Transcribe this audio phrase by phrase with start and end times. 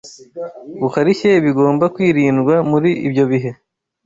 [0.81, 3.51] Gukarishye bigomba kwirindwa muri ibyo bihe.